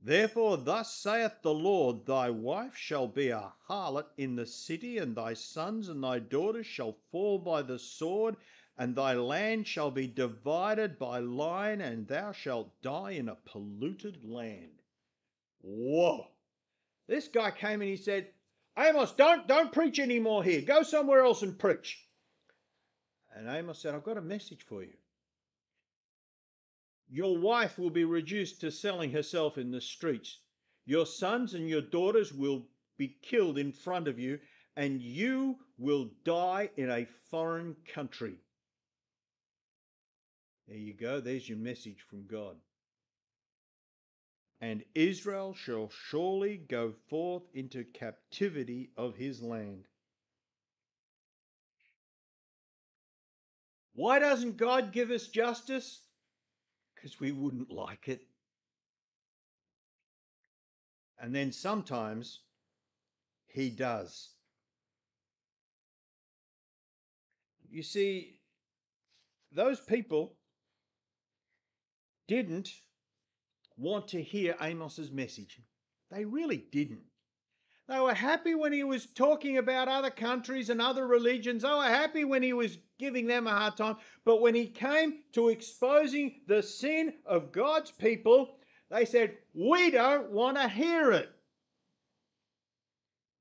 [0.00, 5.16] Therefore, thus saith the Lord, Thy wife shall be a harlot in the city, and
[5.16, 8.36] thy sons and thy daughters shall fall by the sword,
[8.76, 14.22] and thy land shall be divided by line, and thou shalt die in a polluted
[14.24, 14.82] land.
[15.62, 16.33] Whoa!
[17.08, 18.28] This guy came and he said,
[18.78, 20.62] Amos, don't, don't preach anymore here.
[20.62, 22.00] Go somewhere else and preach.
[23.36, 24.94] And Amos said, I've got a message for you
[27.14, 30.38] your wife will be reduced to selling herself in the streets.
[30.84, 32.66] Your sons and your daughters will
[32.98, 34.40] be killed in front of you,
[34.76, 38.34] and you will die in a foreign country.
[40.66, 42.56] There you go, there's your message from God.
[44.60, 49.84] And Israel shall surely go forth into captivity of his land.
[53.94, 56.00] Why doesn't God give us justice?
[57.04, 58.22] because we wouldn't like it.
[61.20, 62.40] And then sometimes
[63.46, 64.30] he does.
[67.70, 68.38] You see,
[69.52, 70.36] those people
[72.26, 72.70] didn't
[73.76, 75.60] want to hear Amos's message.
[76.10, 77.04] They really didn't.
[77.86, 81.62] They were happy when he was talking about other countries and other religions.
[81.62, 83.96] They were happy when he was giving them a hard time.
[84.24, 88.56] But when he came to exposing the sin of God's people,
[88.90, 91.30] they said, We don't want to hear it.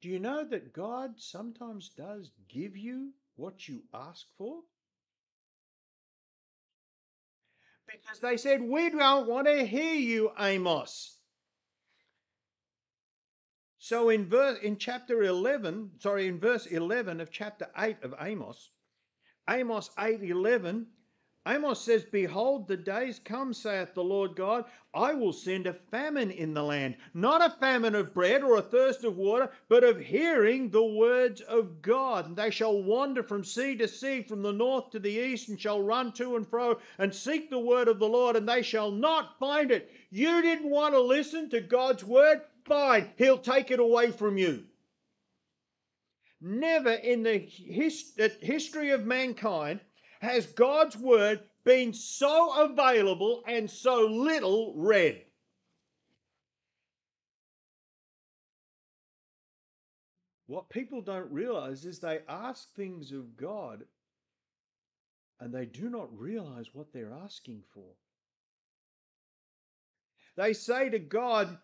[0.02, 4.60] Do you know that God sometimes does give you what you ask for?
[7.94, 11.20] Because they said, We don't want to hear you, Amos.
[13.78, 18.72] So in verse in chapter 11, sorry, in verse 11 of chapter 8 of Amos,
[19.50, 20.86] Amos 8:11,
[21.46, 24.64] Amos says, Behold, the days come, saith the Lord God,
[24.94, 28.62] I will send a famine in the land, not a famine of bread or a
[28.62, 32.28] thirst of water, but of hearing the words of God.
[32.28, 35.60] And they shall wander from sea to sea, from the north to the east, and
[35.60, 38.92] shall run to and fro and seek the word of the Lord, and they shall
[38.92, 39.92] not find it.
[40.12, 42.42] You didn't want to listen to God's word?
[42.64, 44.64] Fine, He'll take it away from you.
[46.40, 49.82] Never in the his, history of mankind
[50.24, 55.22] has God's word been so available and so little read.
[60.48, 63.84] What people don't realize is they ask things of God
[65.40, 67.96] and they do not realize what they're asking for.
[70.38, 71.58] They say to God,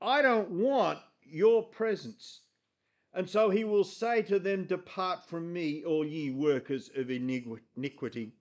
[0.00, 2.40] I don't want your presence.
[3.14, 8.32] And so he will say to them, Depart from me, all ye workers of iniquity.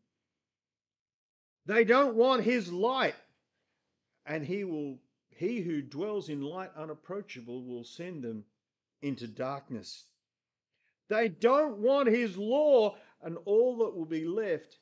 [1.65, 3.15] They don't want his light.
[4.25, 4.99] And he will
[5.35, 8.45] he who dwells in light unapproachable will send them
[9.01, 10.05] into darkness.
[11.09, 14.77] They don't want his law, and all that will be left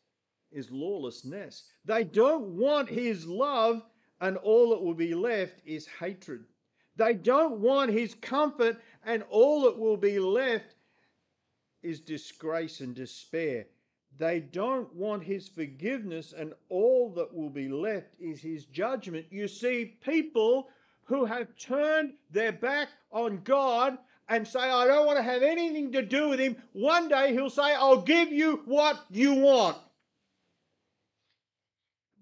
[0.52, 1.64] is lawlessness.
[1.86, 3.82] They don't want his love,
[4.20, 6.46] and all that will be left is hatred.
[6.98, 10.76] They don't want his comfort, and all that will be left
[11.82, 13.66] is disgrace and despair.
[14.18, 19.26] They don't want his forgiveness, and all that will be left is his judgment.
[19.30, 20.68] You see, people
[21.06, 23.98] who have turned their back on God
[24.30, 27.50] and say, I don't want to have anything to do with him, one day he'll
[27.50, 29.78] say, I'll give you what you want.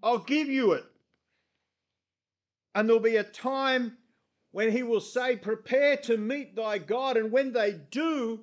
[0.01, 0.85] I'll give you it.
[2.73, 3.97] And there'll be a time
[4.51, 7.17] when he will say, Prepare to meet thy God.
[7.17, 8.41] And when they do,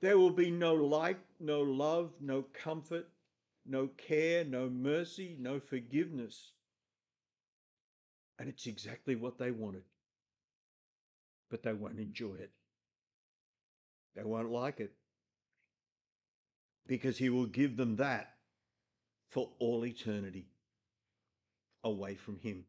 [0.00, 3.08] there will be no light, no love, no comfort,
[3.66, 6.52] no care, no mercy, no forgiveness.
[8.38, 9.84] And it's exactly what they wanted.
[11.50, 12.50] But they won't enjoy it.
[14.16, 14.92] They won't like it.
[16.86, 18.34] Because he will give them that
[19.28, 20.46] for all eternity
[21.84, 22.64] away from him.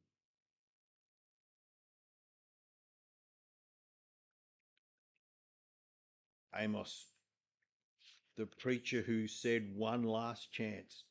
[6.56, 7.06] Amos,
[8.38, 11.04] the preacher who said one last chance.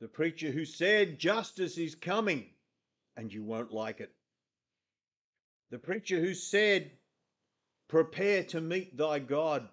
[0.00, 2.46] The preacher who said justice is coming
[3.16, 4.12] and you won't like it.
[5.70, 6.92] The preacher who said
[7.88, 9.68] prepare to meet thy God.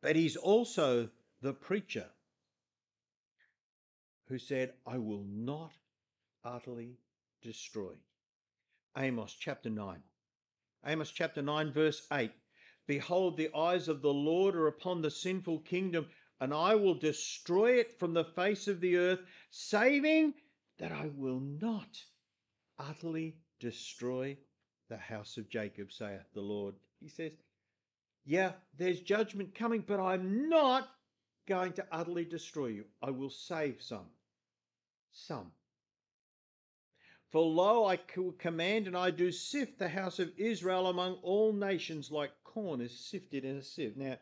[0.00, 1.08] But he's also
[1.42, 2.06] the preacher
[4.28, 5.72] who said, I will not
[6.44, 6.98] utterly
[7.42, 7.92] destroy.
[8.96, 10.02] Amos chapter 9.
[10.86, 12.30] Amos chapter 9, verse 8.
[12.86, 16.06] Behold, the eyes of the Lord are upon the sinful kingdom,
[16.40, 19.20] and I will destroy it from the face of the earth,
[19.50, 20.34] saving
[20.78, 22.04] that I will not
[22.78, 24.36] utterly destroy
[24.88, 26.74] the house of Jacob, saith the Lord.
[27.00, 27.32] He says,
[28.24, 30.88] Yeah, there's judgment coming, but I'm not
[31.48, 32.84] going to utterly destroy you.
[33.02, 34.06] I will save some.
[35.10, 35.50] Some.
[37.30, 37.96] For lo, I
[38.38, 42.98] command and I do sift the house of Israel among all nations like corn is
[42.98, 43.96] sifted in a sieve.
[43.96, 44.16] Now,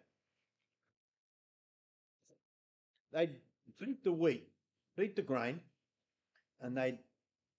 [3.13, 3.37] they'd
[3.79, 4.49] beat the wheat,
[4.97, 5.61] beat the grain,
[6.61, 6.99] and they'd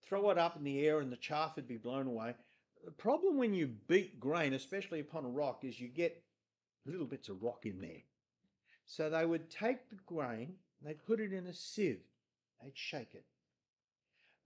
[0.02, 2.36] throw it up in the air and the chaff would be blown away.
[2.84, 6.24] The problem when you beat grain, especially upon a rock, is you get
[6.86, 8.04] little bits of rock in there.
[8.86, 12.02] So they would take the grain, they'd put it in a sieve,
[12.62, 13.26] they'd shake it.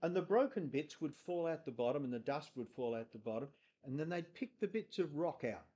[0.02, 3.12] And the broken bits would fall out the bottom and the dust would fall out
[3.12, 3.48] the bottom,
[3.84, 5.66] and then they'd pick the bits of rock out.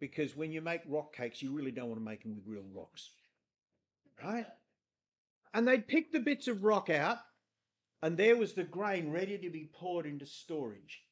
[0.00, 2.66] Because when you make rock cakes, you really don't want to make them with real
[2.74, 3.10] rocks.
[4.22, 4.46] Right?
[5.54, 7.18] And they'd pick the bits of rock out,
[8.02, 11.02] and there was the grain ready to be poured into storage.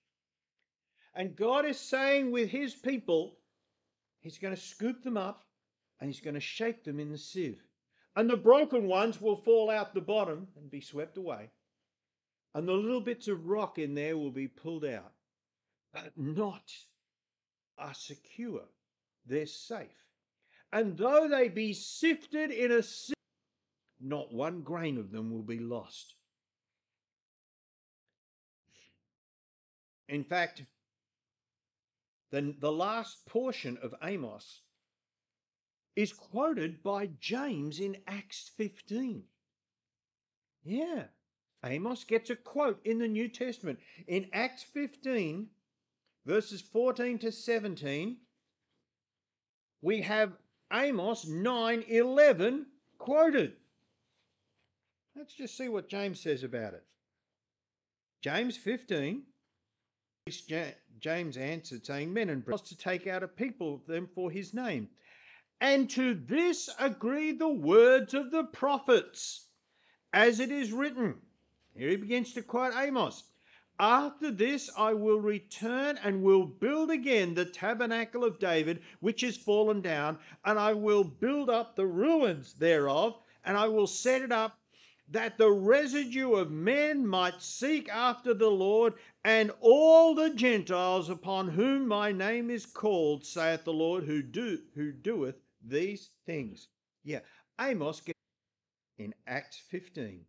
[1.15, 3.39] And God is saying with his people,
[4.21, 5.47] he's going to scoop them up
[5.99, 7.63] and he's going to shake them in the sieve.
[8.15, 11.51] And the broken ones will fall out the bottom and be swept away.
[12.57, 15.13] And the little bits of rock in there will be pulled out.
[15.93, 16.73] But not
[17.77, 18.63] are secure.
[19.27, 20.07] They're safe.
[20.73, 23.15] And though they be sifted in a sieve,
[24.01, 26.15] not one grain of them will be lost.
[30.09, 30.63] In fact,
[32.31, 34.63] the, the last portion of Amos
[35.95, 39.25] is quoted by James in Acts 15.
[40.65, 41.05] Yeah,
[41.67, 43.79] Amos gets a quote in the New Testament.
[44.07, 45.49] In Acts 15,
[46.25, 48.17] verses 14 to 17,
[49.83, 50.33] we have
[50.73, 52.67] Amos 9:11
[52.99, 53.57] quoted.
[55.15, 56.85] Let's just see what James says about it.
[58.23, 59.23] James 15
[60.99, 64.53] James answered, saying, Men and brothers, to take out a people of them for his
[64.53, 64.89] name.
[65.61, 69.47] And to this agree the words of the prophets,
[70.13, 71.23] as it is written.
[71.77, 73.25] Here he begins to quote Amos.
[73.79, 79.37] After this I will return and will build again the tabernacle of David, which is
[79.37, 84.33] fallen down, and I will build up the ruins thereof, and I will set it
[84.33, 84.59] up
[85.09, 91.49] that the residue of men might seek after the Lord, and all the Gentiles upon
[91.49, 96.69] whom my name is called, saith the Lord, who do who doeth these things.
[97.05, 97.21] Yeah,
[97.61, 98.03] Amos
[98.99, 100.25] in Acts 15.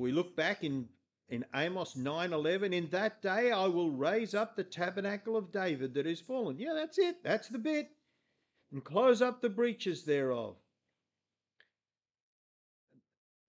[0.00, 0.88] We look back in
[1.28, 6.06] in Amos 9:11, in that day I will raise up the tabernacle of David that
[6.06, 6.58] is fallen.
[6.58, 7.22] Yeah, that's it.
[7.22, 7.88] That's the bit.
[8.72, 10.56] And close up the breaches thereof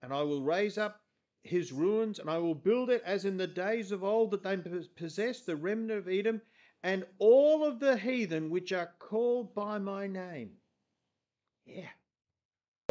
[0.01, 1.01] and I will raise up
[1.43, 4.57] his ruins, and I will build it as in the days of old that they
[4.95, 6.41] possessed the remnant of Edom
[6.83, 10.51] and all of the heathen which are called by my name.
[11.65, 11.89] Yeah.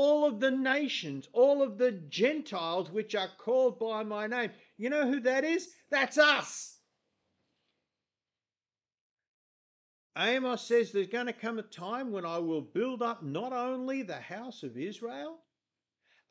[0.02, 4.50] All of the nations, all of the Gentiles which are called by my name.
[4.78, 5.68] You know who that is?
[5.90, 6.78] That's us.
[10.16, 14.00] Amos says there's going to come a time when I will build up not only
[14.00, 15.36] the house of Israel,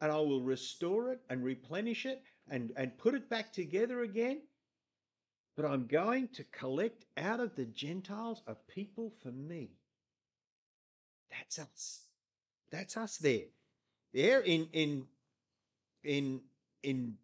[0.02, 4.42] and I will restore it and replenish it and, and put it back together again.
[5.56, 9.70] But I'm going to collect out of the Gentiles a people for me.
[11.30, 12.02] That's us.
[12.72, 13.50] That's us there.
[14.14, 15.08] There in in
[16.04, 16.42] in
[16.84, 17.18] in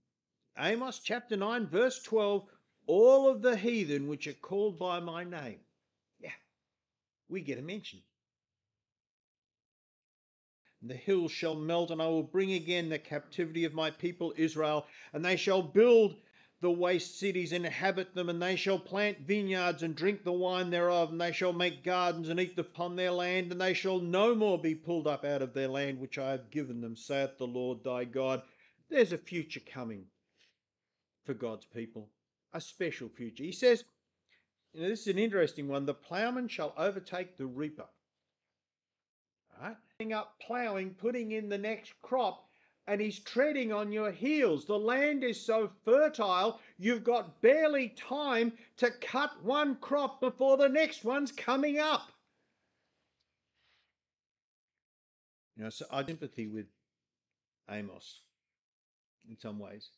[0.58, 2.46] Amos chapter 9, verse 12,
[2.88, 5.60] all of the heathen which are called by my name.
[6.20, 6.32] Yeah,
[7.28, 8.00] we get a mention.
[10.82, 14.86] The hills shall melt, and I will bring again the captivity of my people Israel,
[15.14, 16.16] and they shall build
[16.62, 21.12] the waste cities, inhabit them, and they shall plant vineyards and drink the wine thereof,
[21.12, 24.58] and they shall make gardens and eat upon their land, and they shall no more
[24.58, 27.84] be pulled up out of their land which I have given them, saith the Lord
[27.84, 28.42] thy God.
[28.90, 30.06] There's a future coming
[31.26, 32.10] for God's people,
[32.54, 33.44] a special future.
[33.44, 33.84] He says,
[34.74, 35.86] you know, this is an interesting one.
[35.86, 37.86] The plowman shall overtake the reaper.
[39.62, 39.78] Right?
[40.14, 42.50] Up ploughing, putting in the next crop,
[42.88, 44.66] and he's treading on your heels.
[44.66, 50.70] The land is so fertile, you've got barely time to cut one crop before the
[50.70, 52.12] next one's coming up.
[55.58, 56.66] You know, so I sympathy with
[57.70, 58.20] Amos
[59.28, 59.90] in some ways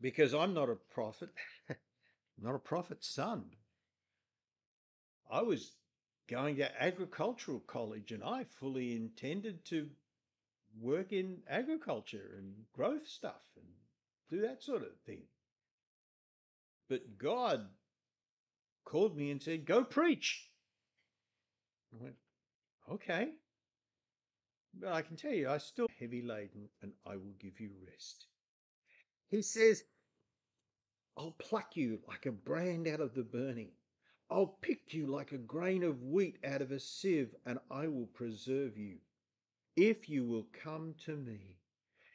[0.00, 1.30] because I'm not a prophet,
[2.40, 3.44] not a prophet's son.
[5.30, 5.72] I was
[6.28, 9.88] going to agricultural college and I fully intended to
[10.80, 13.66] work in agriculture and growth stuff and
[14.30, 15.22] do that sort of thing.
[16.88, 17.66] But God
[18.84, 20.48] called me and said, Go preach.
[21.92, 22.16] I went,
[22.90, 23.30] Okay.
[24.78, 28.26] But I can tell you, I still heavy laden and I will give you rest.
[29.28, 29.82] He says,
[31.16, 33.70] I'll pluck you like a brand out of the burning.
[34.30, 38.08] I'll pick you like a grain of wheat out of a sieve, and I will
[38.12, 38.96] preserve you.
[39.76, 41.58] If you will come to me,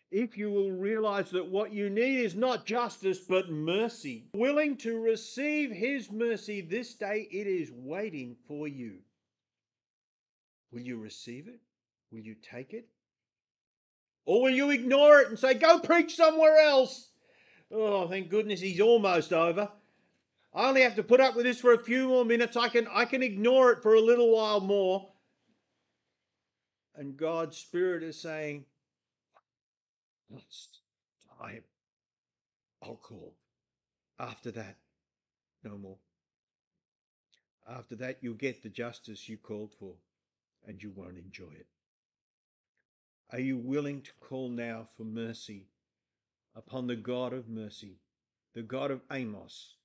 [0.09, 4.99] if you will realize that what you need is not justice but mercy, willing to
[4.99, 8.97] receive His mercy this day, it is waiting for you.
[10.71, 11.59] Will you receive it?
[12.11, 12.87] Will you take it?
[14.25, 17.09] Or will you ignore it and say, go preach somewhere else?
[17.71, 19.69] Oh, thank goodness he's almost over.
[20.53, 22.57] I only have to put up with this for a few more minutes.
[22.57, 25.10] I can, I can ignore it for a little while more.
[26.95, 28.65] And God's Spirit is saying,
[30.35, 30.79] It's
[31.39, 31.63] time.
[32.83, 33.35] I'll call.
[34.19, 34.77] After that,
[35.63, 35.97] no more.
[37.69, 39.93] After that, you'll get the justice you called for
[40.67, 41.67] and you won't enjoy it.
[43.31, 45.67] Are you willing to call now for mercy
[46.55, 47.97] upon the God of mercy,
[48.53, 49.75] the God of Amos,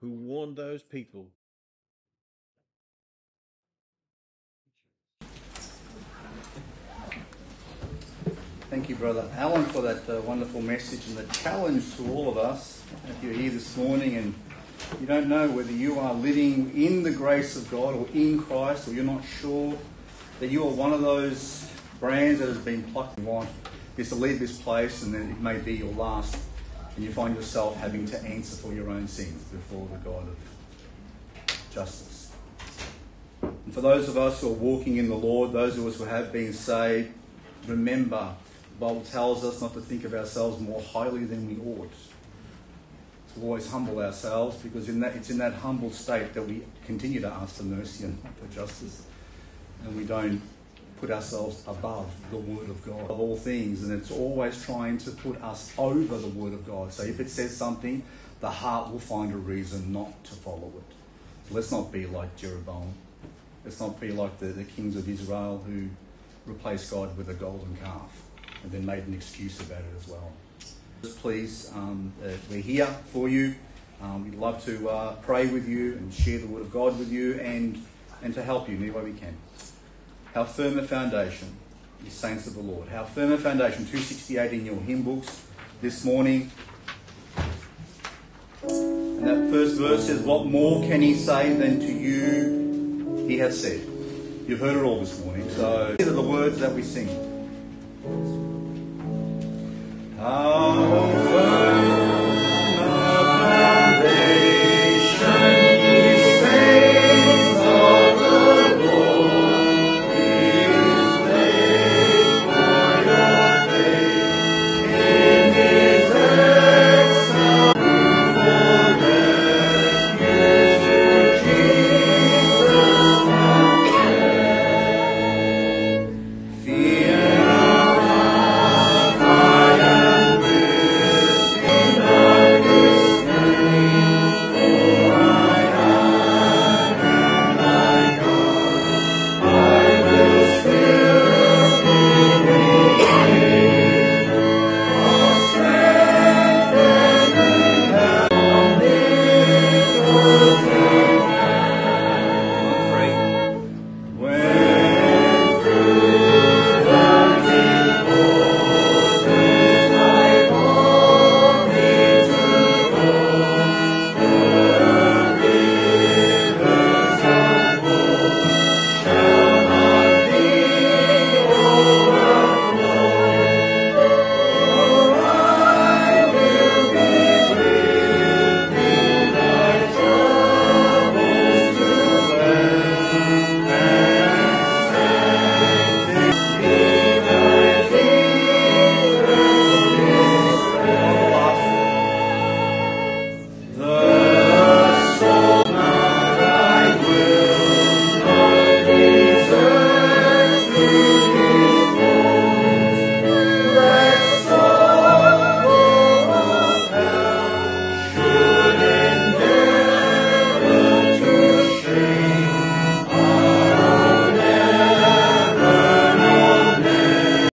[0.00, 1.28] who warned those people.
[8.74, 12.36] Thank you, Brother Alan, for that uh, wonderful message and the challenge to all of
[12.36, 12.82] us.
[13.08, 14.34] If you're here this morning and
[15.00, 18.88] you don't know whether you are living in the grace of God or in Christ,
[18.88, 19.78] or you're not sure
[20.40, 21.70] that you are one of those
[22.00, 23.48] brands that has been plucked and want
[23.96, 26.36] is to leave this place and then it may be your last,
[26.96, 30.36] and you find yourself having to answer for your own sins before the God of
[31.72, 32.32] justice.
[33.40, 36.06] And for those of us who are walking in the Lord, those of us who
[36.06, 37.12] have been saved,
[37.68, 38.34] remember
[38.78, 41.92] the Bible tells us not to think of ourselves more highly than we ought.
[43.34, 47.20] To always humble ourselves because in that, it's in that humble state that we continue
[47.20, 49.02] to ask for mercy and for justice.
[49.84, 50.40] And we don't
[51.00, 55.10] put ourselves above the Word of God, of all things, and it's always trying to
[55.10, 56.92] put us over the Word of God.
[56.92, 58.02] So if it says something,
[58.40, 60.94] the heart will find a reason not to follow it.
[61.48, 62.94] So let's not be like Jeroboam.
[63.64, 65.88] Let's not be like the, the kings of Israel who
[66.46, 68.23] replaced God with a golden calf
[68.64, 70.32] and then made an excuse about it as well.
[71.02, 73.54] Just please, um, uh, we're here for you.
[74.02, 77.12] Um, we'd love to uh, pray with you and share the Word of God with
[77.12, 77.80] you and,
[78.22, 79.36] and to help you in any way we can.
[80.32, 81.54] How firm a foundation
[82.06, 82.88] is saints of the Lord.
[82.88, 85.46] How firm a foundation, 268 in your hymn books
[85.80, 86.50] this morning.
[88.62, 93.60] And that first verse says, What more can he say than to you he has
[93.60, 93.82] said?
[94.46, 98.43] You've heard it all this morning, so these are the words that we sing.
[100.24, 101.53] How